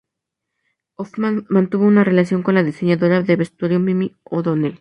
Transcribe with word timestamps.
Hoffman 0.95 1.45
mantuvo 1.47 1.85
una 1.85 2.03
relación 2.03 2.41
con 2.41 2.55
la 2.55 2.63
diseñadora 2.63 3.21
de 3.21 3.35
vestuario 3.35 3.79
Mimi 3.79 4.15
O'Donnell. 4.23 4.79